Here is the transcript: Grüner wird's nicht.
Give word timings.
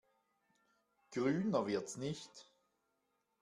Grüner 1.11 1.67
wird's 1.67 1.95
nicht. 1.97 2.49